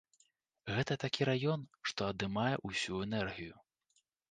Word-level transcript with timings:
Гэта 0.77 0.97
такі 1.03 1.27
раён, 1.29 1.67
што 1.91 2.09
адымае 2.15 2.55
ўсю 2.67 3.05
энергію. 3.09 3.55